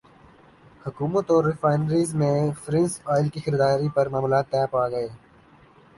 حکومت 0.85 1.25
اور 1.31 1.43
ریفائنریز 1.45 2.13
میں 2.21 2.33
فرنس 2.63 2.91
ئل 3.07 3.29
کی 3.33 3.39
خریداری 3.45 3.89
پر 3.95 4.09
معاملات 4.11 4.45
طے 4.51 4.65
پاگئے 4.71 5.07